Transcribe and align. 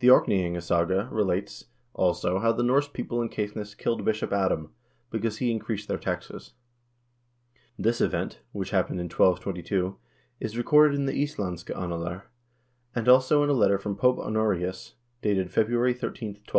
The" 0.00 0.08
Orkneyingasaga" 0.08 1.08
relates, 1.12 1.66
also, 1.94 2.40
how 2.40 2.50
the 2.50 2.64
Norse 2.64 2.88
people 2.88 3.22
in 3.22 3.28
Caithness 3.28 3.76
killed 3.78 4.04
Bishop 4.04 4.32
Adam, 4.32 4.72
because 5.08 5.38
he 5.38 5.52
increased 5.52 5.86
their 5.86 5.98
taxes. 5.98 6.54
This 7.78 8.00
event, 8.00 8.40
which 8.50 8.70
happened 8.70 8.98
in 8.98 9.04
1222, 9.06 9.96
is 10.40 10.58
recorded 10.58 10.96
in 10.96 11.06
the 11.06 11.12
"Islandske 11.22 11.70
Annaler," 11.76 12.22
1 12.22 12.22
and, 12.96 13.08
also, 13.08 13.44
in 13.44 13.48
a 13.48 13.52
letter 13.52 13.78
from 13.78 13.94
Pope 13.94 14.18
Honorius, 14.18 14.96
dated 15.22 15.52
February 15.52 15.92
13, 15.94 16.30
1223. 16.30 16.54